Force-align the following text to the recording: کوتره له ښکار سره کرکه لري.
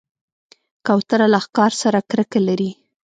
کوتره 0.85 1.27
له 1.33 1.39
ښکار 1.45 1.71
سره 1.81 1.99
کرکه 2.09 2.39
لري. 2.47 2.71